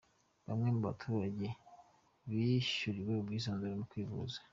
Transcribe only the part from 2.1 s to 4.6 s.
bishyuriwe ubwisungane mu kwivuza.